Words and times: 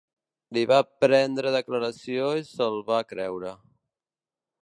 Li 0.55 0.61
va 0.69 0.77
prendre 1.03 1.51
declaració 1.57 2.31
i 2.41 2.47
se’l 2.49 2.81
va 2.89 3.05
creure. 3.13 3.55